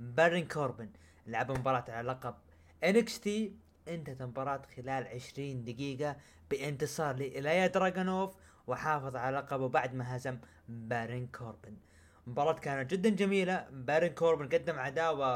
[0.00, 0.90] بارن كوربن
[1.26, 2.34] لعب مباراة على لقب
[2.84, 3.52] NXT.
[3.88, 6.16] انتهت المباراة خلال 20 دقيقة
[6.50, 8.34] بانتصار لإيليا دراجونوف
[8.66, 11.76] وحافظ على لقبه بعد ما هزم بارن كوربن.
[12.26, 13.66] المباراة كانت جدا جميلة.
[13.70, 15.28] بارن كوربن قدم عداوة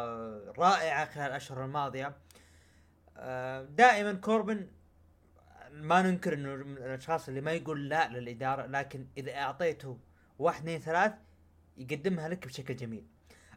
[0.59, 2.17] رائعة خلال الأشهر الماضية.
[3.17, 4.69] آه، دائما كوربن
[5.73, 9.99] ما ننكر إنه من الأشخاص اللي ما يقول لا للإدارة لكن إذا أعطيته
[10.39, 11.13] واحد اثنين ثلاث
[11.77, 13.07] يقدمها لك بشكل جميل.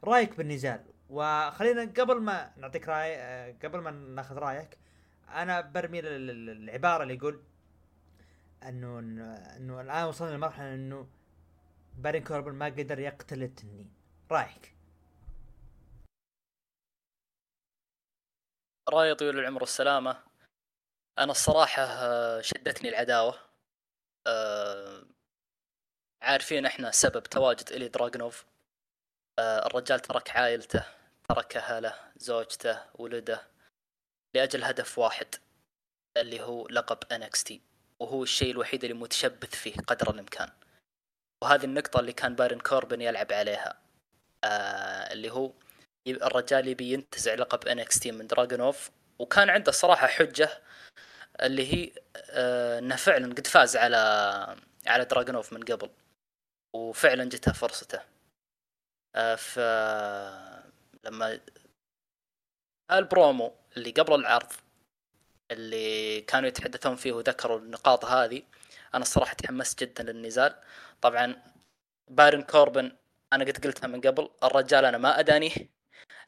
[0.03, 4.77] رأيك بالنزال؟ وخلينا قبل ما نعطيك رأي آه، قبل ما ناخذ رأيك
[5.29, 7.41] أنا برمي العباره اللي يقول
[8.67, 8.99] إنه
[9.57, 11.07] إنه الآن وصلنا لمرحلة إنه
[11.97, 13.93] بارين كوربن ما قدر يقتل التنين.
[14.31, 14.75] رأيك؟
[18.89, 20.23] رأي طويل العمر والسلامة.
[21.19, 23.39] أنا الصراحة آه، شدتني العداوة.
[24.27, 25.03] آه،
[26.21, 28.45] عارفين إحنا سبب تواجد إيليا دراغنوف.
[29.39, 30.85] آه، الرجال ترك عائلته
[31.29, 33.47] ترك أهله زوجته ولده
[34.35, 35.35] لأجل هدف واحد
[36.17, 37.53] اللي هو لقب NXT
[37.99, 40.49] وهو الشيء الوحيد اللي متشبث فيه قدر الإمكان.
[41.43, 43.81] وهذه النقطة اللي كان بارن كوربن يلعب عليها
[44.43, 45.53] آه اللي هو
[46.07, 50.49] الرجال يبي ينتزع لقب NXT من دراجونوف وكان عنده صراحة حجة
[51.41, 51.91] اللي هي
[52.31, 53.97] آه إنه فعلا قد فاز على
[54.87, 55.89] على دراجونوف من قبل
[56.75, 58.01] وفعلا جته فرصته.
[59.15, 59.59] آه ف
[61.05, 61.39] لما
[62.91, 64.51] البرومو اللي قبل العرض
[65.51, 68.43] اللي كانوا يتحدثون فيه وذكروا النقاط هذه
[68.93, 70.55] أنا الصراحه تحمست جدا للنزال.
[71.01, 71.35] طبعا
[72.07, 72.97] بارن كوربن
[73.33, 75.51] أنا قد قلتها من قبل الرجال أنا ما أدانيه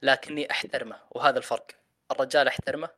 [0.01, 1.67] لكني أحترمه وهذا الفرق
[2.11, 2.89] الرجال أحترمه.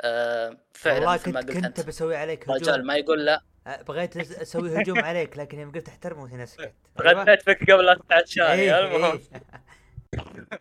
[0.00, 2.56] أه فعلا والله كنت, ما قلت كنت بسوي عليك هجوم.
[2.56, 3.42] الرجال ما يقول لا.
[3.66, 6.74] أه، بغيت أسوي هجوم عليك لكن يوم قلت أحترمه هنا سكت.
[7.02, 9.20] غديت فيك قبل لا تتعشى إيه المهم.
[10.14, 10.60] إيه.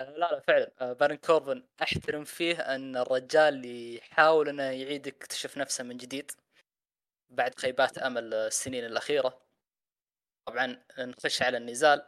[0.00, 0.70] لا لا فعلا.
[0.80, 3.64] أه، بارن كوربن أحترم فيه أن الرجال
[3.96, 6.30] يحاول انه يعيد يكتشف نفسه من جديد
[7.30, 9.49] بعد خيبات أمل السنين الأخيرة.
[10.46, 12.02] طبعا نخش على النزال.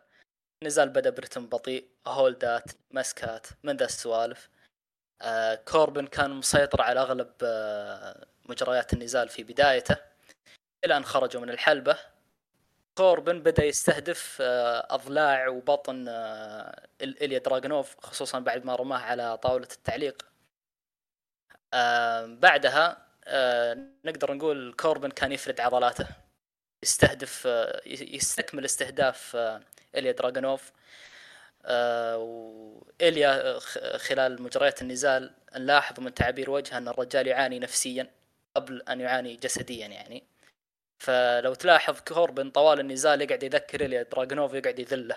[0.63, 1.89] النزال بدا برتم بطيء.
[2.07, 4.49] هولدات مسكات من ذا السوالف.
[5.23, 9.97] آه كوربن كان مسيطر على أغلب آه مجريات النزال في بدايته
[10.85, 11.99] إلى أن خرجوا من الحلبة.
[12.99, 19.69] كوربن بدا يستهدف آه أضلاع وبطن آه إليا دراغنوف خصوصا بعد ما رماه على طاولة
[19.73, 20.27] التعليق.
[21.75, 26.07] آه بعدها آه نقدر نقول كوربن كان يفرد عضلاته.
[26.83, 29.61] يستهدف آه يستكمل استهداف آه
[29.97, 30.73] إليا دراغونوف
[31.65, 33.59] آه وإليا
[33.99, 38.11] خلال مجريات النزال نلاحظ من تعابير وجهه أن الرجال يعاني نفسيا
[38.57, 40.25] قبل أن يعاني جسديا يعني.
[40.99, 45.17] فلو تلاحظ كوربن طوال النزال يقعد يذكر إليا دراغونوف يقعد يذله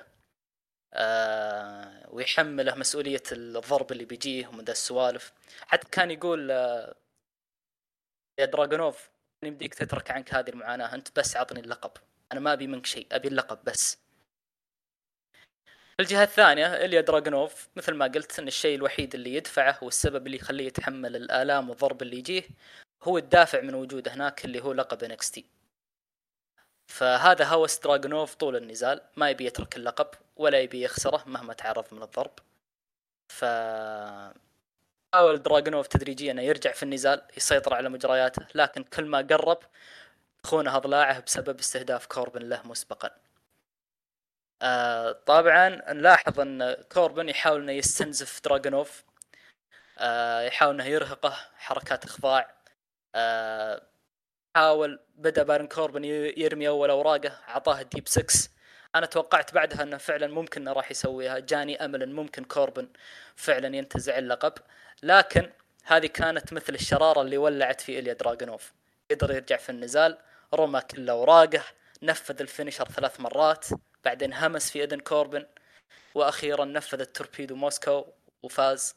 [0.93, 5.33] آه ويحمله مسؤولية الضرب اللي بيجيه ومن ذا السوالف.
[5.67, 6.95] حتى كان يقول آه
[8.39, 9.09] يا دراغونوف
[9.45, 10.95] يمديك تترك عنك هذه المعاناة.
[10.95, 11.91] أنت بس عطني اللقب.
[12.31, 13.97] أنا ما أبي منك شيء أبي اللقب بس.
[15.99, 20.67] الجهة الثانية إليا دراغونوف مثل ما قلت أن الشيء الوحيد اللي يدفعه والسبب اللي يخليه
[20.67, 22.43] يتحمل الآلام والضرب اللي يجيه
[23.03, 25.45] هو الدافع من وجوده هناك اللي هو لقب NXT
[26.87, 29.01] فهذا هوس دراغونوف طول النزال.
[29.17, 32.39] ما يبي يترك اللقب ولا يبي يخسره مهما تعرض من الضرب.
[33.29, 33.45] ف
[35.15, 39.59] حاول دراغونوف تدريجيا إنه يرجع في النزال يسيطر على مجرياته لكن كل ما قرب
[40.43, 43.09] تخونه اضلاعه بسبب استهداف كوربن له مسبقا.
[44.61, 49.03] آه طبعا نلاحظ إن كوربن يحاول إنه يستنزف دراغونوف
[49.99, 52.55] آه يحاول إنه يرهقه حركات إخضاع
[53.15, 53.81] آه
[54.55, 56.03] حاول بدأ بارن كوربن
[56.37, 58.49] يرمي أول أوراقه أعطاه ال Deep 6
[58.95, 61.39] أنا توقعت بعدها إنه فعلا ممكن إنه راح يسويها.
[61.39, 62.89] جاني أمل إن ممكن كوربن
[63.35, 64.53] فعلا ينتزع اللقب.
[65.03, 65.51] لكن
[65.83, 68.73] هذه كانت مثل الشرارة اللي ولعت في اليا دراغونوف.
[69.11, 70.17] قدر يرجع في النزال
[70.53, 71.63] رمى كل اوراقه
[72.03, 73.67] نفذ ال finisher ثلاث مرات
[74.05, 75.45] بعدين همس في اذن كوربن
[76.15, 78.05] وأخيرا نفذ ال Torpedo Moscow
[78.43, 78.95] وفاز.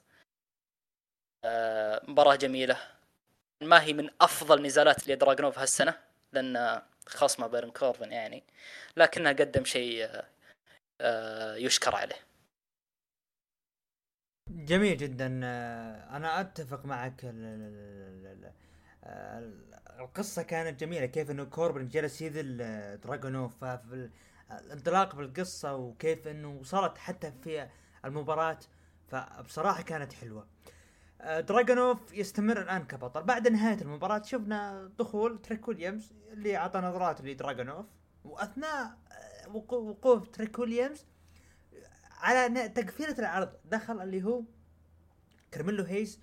[1.44, 2.76] آه مباراة جميلة.
[3.62, 5.94] ما هي من أفضل نزالات لدراغونوف هالسنة
[6.32, 8.42] لأن خصمه بيرن كوربن يعني
[8.96, 10.26] لكنها قدم شيء آه,
[11.00, 12.16] آه، يشكر عليه.
[14.50, 15.40] جميل جدا.
[15.44, 17.20] آه، أنا أتفق معك
[20.00, 22.56] القصة كانت جميلة كيف إنه كوربن جلس يذل
[23.00, 23.64] دراغونوف.
[24.50, 27.68] الانطلاق بالقصة وكيف إنه وصلت حتى في
[28.04, 28.58] المباراة
[29.08, 30.42] فبصراحة كانت حلوة.
[30.42, 30.57] آه،
[31.20, 33.22] دراجونوف يستمر الآن كبطل.
[33.22, 37.86] بعد نهاية المباراة شفنا دخول تريك ويليامز اللي أعطى نظرات لدراجونوف
[38.24, 41.06] وأثناء آه، وقوف تريك ويليامز
[42.20, 44.42] على تقفيلة العرض دخل اللي هو
[45.54, 46.20] كرميلو هيز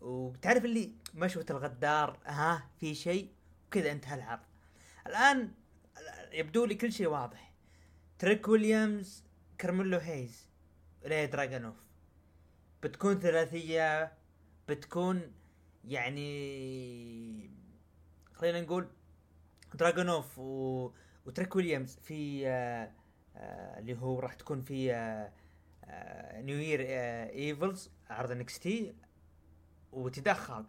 [0.00, 3.32] وتعرف اللي مشوة الغدار ها في شيء
[3.66, 4.42] وكذا انتهى العرض.
[5.06, 5.50] الآن
[6.32, 7.52] يبدو لي كل شيء واضح.
[8.18, 9.24] تريك ويليامز
[9.60, 10.48] كرميلو هيز
[11.04, 11.74] ري دراجونوف
[12.82, 14.12] بتكون ثلاثية
[14.68, 15.32] بتكون
[15.84, 17.50] يعني
[18.34, 18.88] خلينا نقول
[19.74, 20.90] دراجونوف و...
[21.26, 22.90] وتريك ويليامز في آه
[23.36, 25.32] آه اللي هو راح تكون في آه
[25.84, 28.94] آه New Year آه Evils عرض NXT
[29.92, 30.64] وتدخل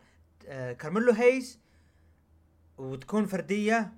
[0.48, 1.60] آه كارميلو هيز
[2.78, 3.94] وتكون فردية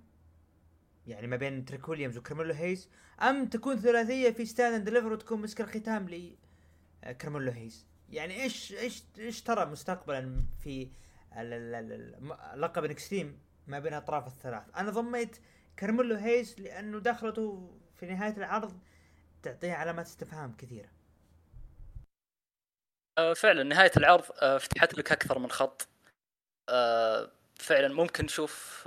[1.07, 2.89] يعني ما بين تريك ويليامز وكارميلو هيز
[3.21, 6.35] أم تكون ثلاثية في Stand and Deliver وتكون مسك الختام ل
[7.03, 10.87] آه، كارميلو هيز يعني إيش إيش إيش ترى مستقبلا في
[12.55, 15.37] لقب NXT ما بين اطراف الثلاث؟ أنا ضميت
[15.77, 18.79] كارميلو هيز لأنه دخلته في نهاية العرض
[19.43, 20.89] تعطيه علامات استفهام كثيرة.
[23.17, 25.87] آه، فعلا نهاية العرض آه، فتحت لك أكثر من خط.
[27.55, 28.83] فعلا ممكن نشوف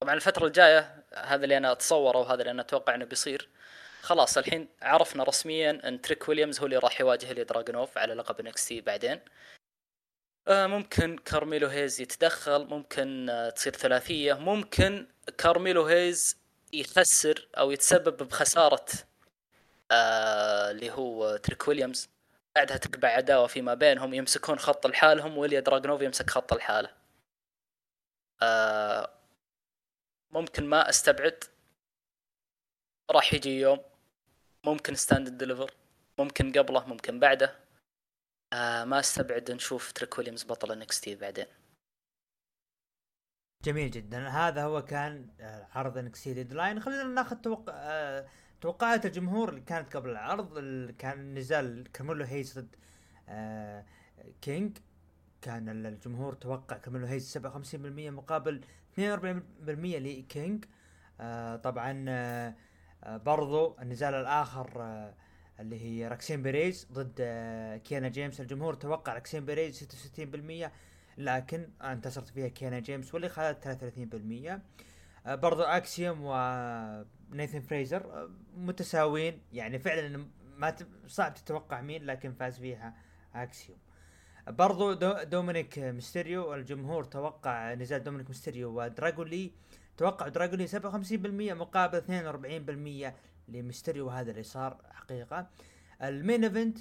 [0.00, 3.48] طبعا الفترة الجاية هذا اللي أنا أتصوره وهذا اللي أنا أتوقع إنه بيصير.
[4.06, 8.42] خلاص الحين عرفنا رسميا إن تريك ويليامز هو اللي راح يواجه إليا دراجونوف على لقب
[8.42, 9.20] NXT بعدين.
[10.48, 15.06] آه ممكن كارميلو هيز يتدخل ممكن آه تصير ثلاثية ممكن
[15.38, 16.38] كارميلو هيز
[16.72, 18.86] يخسر أو يتسبب بخسارة
[19.90, 22.08] آه اللي هو تريك ويليامز.
[22.56, 26.90] بعدها تقلب عداوة فيما بينهم يمسكون خط لحالهم وإليا دراجونوف يمسك خط لحاله.
[28.42, 29.10] آه
[30.30, 31.44] ممكن ما أستبعد
[33.10, 33.80] راح يجي يوم
[34.66, 35.70] ممكن Stand Deliver
[36.18, 37.54] ممكن قبله ممكن بعده.
[38.52, 41.46] آه ما استبعد نشوف تريك ويليامز بطل NXT بعدين.
[43.64, 44.28] جميل جدا.
[44.28, 48.28] هذا هو كان آه، عرض NXT Deadline خلينا ناخذ توقع آه
[48.60, 52.76] توقعات الجمهور اللي كانت قبل العرض اللي كان نزال كارميلو هيز ضد
[53.28, 53.84] آه
[54.42, 54.78] كينج.
[55.42, 57.40] كان الجمهور توقع كارميلو هيز 57%
[58.10, 58.60] مقابل
[58.96, 60.64] 42% لكينج.
[61.20, 62.54] آه طبعا آه
[63.06, 65.14] برضو النزال الآخر آه
[65.60, 68.40] اللي هي راكسين بيريز ضد آه كيانا جيمس.
[68.40, 69.88] الجمهور توقع راكسين بيريز
[70.66, 70.70] 66%
[71.18, 74.60] لكن انتصرت فيها كيانا جيمس واللي خذت 33%
[75.26, 79.40] آه برضو أكسيوم ونيثن فريزر آه متساويين.
[79.52, 82.94] يعني فعلا ما صعب تتوقع مين لكن فاز فيها
[83.34, 83.78] أكسيوم.
[84.48, 89.52] برضو دو دومينيك ميستيريو الجمهور توقع نزال دومينيك ميستيريو ودراجون لي
[89.96, 92.02] توقع دراجون 57% مقابل
[93.08, 93.14] 42%
[93.48, 95.50] لميستيريو وهذا اللي صار حقيقة.
[96.02, 96.78] ال main event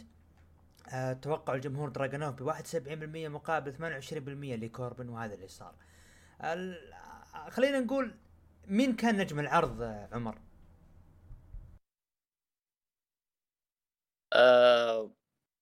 [0.89, 5.75] أه توقع الجمهور دراجونوف ب 71% مقابل 28% لكوربن وهذا اللي صار.
[7.49, 8.15] خلينا نقول
[8.67, 10.41] مين كان نجم العرض عمر؟
[14.33, 15.11] أه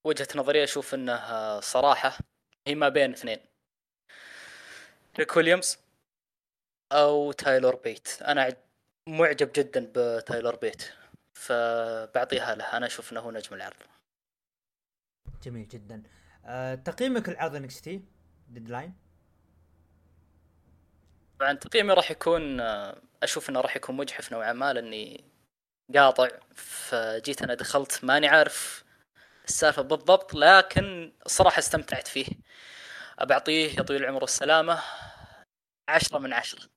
[0.04, 2.18] وجهة نظري أشوف إنه صراحة
[2.66, 3.38] هي ما بين اثنين.
[5.18, 5.83] تريك ويليامز.
[6.92, 8.22] أو تايلر بيت.
[8.22, 8.56] أنا
[9.08, 10.92] معجب جدا بتايلر بيت
[11.34, 12.76] فبعطيها له.
[12.76, 13.76] أنا أشوف إنه هو نجم العرض.
[15.42, 16.02] جميل جدا.
[16.44, 18.04] أه تقييمك العرض NXT
[18.48, 18.94] Deadline
[21.40, 22.60] طبعا تقييمي راح يكون
[23.22, 25.24] أشوف إنه راح يكون مجحف نوعا ما لأني
[25.94, 28.84] قاطع فجيت أنا دخلت ماني عارف
[29.48, 32.26] السالفة بالضبط لكن الصراحه استمتعت فيه.
[33.22, 34.82] بعطيه يا طويل العمر والسلامه
[35.88, 36.68] عشرة من عشرة.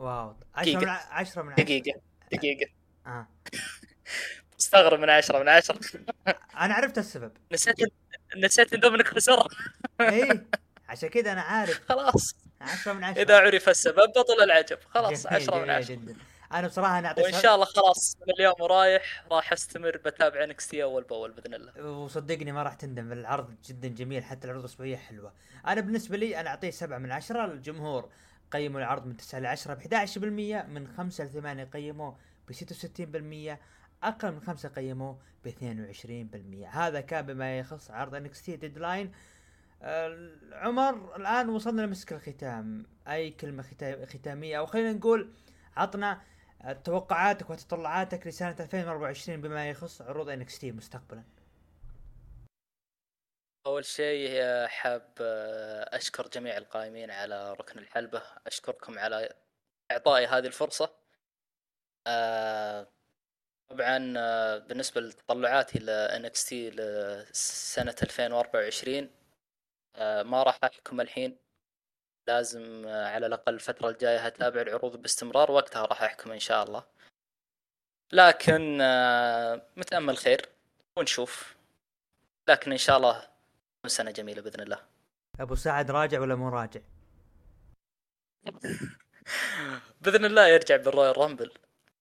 [0.00, 0.36] wow.
[0.54, 2.00] 10 من 10 من 10 دقيقة.
[2.32, 2.70] دقيقة.
[3.06, 3.28] آه.
[4.60, 5.78] استغرب من 10 من 10
[6.56, 7.32] أنا عرفت السبب.
[7.52, 7.76] نسيت
[8.36, 9.48] نسيت إن دومينيك خسر.
[10.00, 10.46] إي.
[10.88, 11.80] عشان كذا أنا عارف.
[11.88, 12.36] خلاص.
[12.60, 14.78] 10 من 10 إذا عرف السبب بطل العجب.
[14.88, 16.16] خلاص 10 من 10 جدا.
[16.52, 20.82] أنا بصراحة أنا أعطي وإن شاء الله خلاص من اليوم ورايح راح أستمر بتابع NXT
[20.82, 21.86] أول بأول بإذن الله.
[21.90, 23.12] وصدقني ما راح تندم.
[23.12, 25.32] العرض جدا جميل حتى العروض الاسبوعيه حلوة.
[25.66, 28.10] أنا بالنسبة لي أنا أعطيه 7 من 10 الجمهور
[28.56, 32.16] قيموا العرض من 9 ل 10 ب 11% من 5 ل 8 قيموه
[32.48, 33.58] ب 66%
[34.02, 39.12] أقل من 5 قيموه ب 22% هذا كان بما يخص عرض NXT Deadline
[39.82, 42.86] آه عمر الآن وصلنا لمسك الختام.
[43.08, 43.64] أي كلمة
[44.04, 45.30] ختامية؟ أو خلينا نقول
[45.76, 46.20] عطنا
[46.84, 51.22] توقعاتك وتطلعاتك لسنة 2024 بما يخص عروض انكس تي مستقبلا.
[53.66, 58.22] أول شيء حاب آه، أشكر جميع القائمين على ركن الحلبة.
[58.46, 59.34] أشكركم على
[59.90, 60.90] إعطائي هذه الفرصة.
[62.06, 62.88] آه،
[63.68, 69.10] طبعا آه، بالنسبة لتطلعاتي ل NXT لسنة 2024
[69.96, 71.38] آه، ما راح أحكم الحين.
[72.28, 76.84] لازم على الأقل الفترة الجاية هتابع العروض باستمرار وقتها راح أحكم إن شاء الله.
[78.12, 78.78] لكن
[79.76, 80.48] متأمل خير
[80.96, 81.56] ونشوف.
[82.48, 83.35] لكن إن شاء الله
[83.86, 84.78] تكون سنة جميلة بإذن الله.
[85.40, 86.80] أبو سعد راجع ولا مو راجع؟
[90.00, 91.50] بإذن الله يرجع بالرويال رامبل.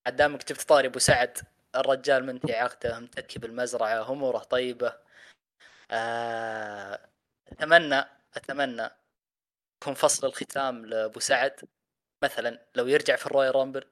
[0.07, 1.38] عدامك جبت طاري أبو سعد.
[1.75, 4.93] الرجال منتهي عقده متكي بالمزرعه اموره طيبة.
[5.91, 7.09] آه،
[7.47, 8.03] أتمنى
[8.36, 8.89] أتمنى
[9.81, 11.59] يكون فصل الختام لأبو سعد.
[12.23, 13.86] مثلا لو يرجع في ال Royal Rumble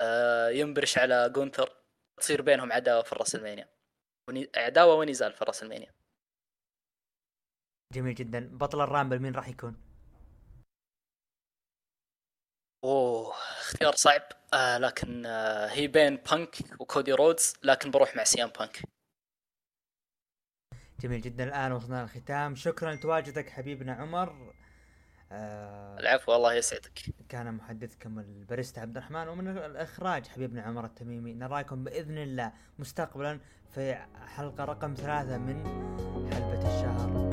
[0.00, 1.76] آه، ينبرش على جونثر
[2.20, 3.68] تصير بينهم عداوة في ال WrestleMania.
[4.56, 6.05] عداوة ونزال في ال WrestleMania.
[7.92, 8.48] جميل جدا.
[8.58, 9.76] بطل ال Rumble مين راح يكون؟
[12.84, 14.22] أوه اختيار صعب.
[14.54, 18.82] آه لكن آه هي بين بانك وكودي رودز لكن بروح مع CM Punk.
[21.00, 21.44] جميل جدا.
[21.44, 22.54] الآن وصلنا للختام.
[22.54, 24.54] شكرا لتواجدك حبيبنا عمر.
[25.32, 27.00] آه العفو الله يسعدك.
[27.28, 29.28] كان محدثكم الباريستا عبد الرحمن.
[29.28, 33.94] ومن الإخراج حبيبنا عمر التميمي نراكم بإذن الله مستقبلا في
[34.26, 35.64] حلقة رقم ثلاثة من
[36.32, 37.25] حلبة الشهر.